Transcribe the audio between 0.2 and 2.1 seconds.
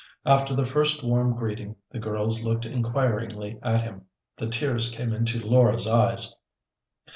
After the first warm greeting the